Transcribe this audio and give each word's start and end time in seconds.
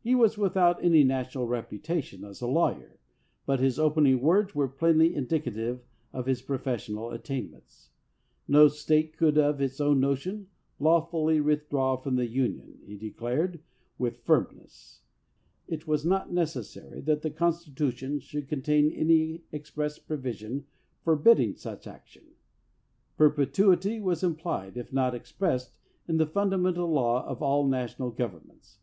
He 0.00 0.16
was 0.16 0.36
without 0.36 0.82
any 0.82 1.04
national 1.04 1.46
reputa 1.46 2.02
tion 2.02 2.24
as 2.24 2.40
a 2.40 2.48
lawyer, 2.48 2.98
but 3.46 3.60
his 3.60 3.78
opening 3.78 4.20
words 4.20 4.56
were 4.56 4.66
plainly 4.66 5.14
indicative 5.14 5.82
of 6.12 6.26
his 6.26 6.42
professional 6.42 7.12
attainments. 7.12 7.90
No 8.48 8.66
State 8.66 9.16
could, 9.16 9.38
of 9.38 9.60
its 9.60 9.80
own 9.80 10.00
motion, 10.00 10.48
lawfully 10.80 11.40
withdraw 11.40 11.94
from 11.94 12.16
the 12.16 12.26
Union, 12.26 12.80
he 12.84 12.96
declared 12.96 13.60
with 13.98 14.24
firm 14.24 14.46
295 14.46 15.68
LINCOLN 15.68 15.68
THE 15.68 15.70
LAWYER 15.70 15.70
ness. 15.70 15.80
It 15.80 15.88
was 15.88 16.04
not 16.04 16.32
necessary 16.32 17.00
that 17.02 17.22
the 17.22 17.30
Constitution 17.30 18.18
should 18.18 18.48
contain 18.48 18.90
any 18.90 19.44
express 19.52 19.96
provision 20.00 20.64
forbidding 21.04 21.54
such 21.54 21.86
action. 21.86 22.24
Perpetuity 23.16 24.00
was 24.00 24.24
implied, 24.24 24.76
if 24.76 24.92
not 24.92 25.14
ex 25.14 25.30
pressed, 25.30 25.76
in 26.08 26.16
the 26.16 26.26
fundamental 26.26 26.90
law 26.90 27.24
of 27.24 27.40
all 27.40 27.68
national 27.68 28.10
governments. 28.10 28.80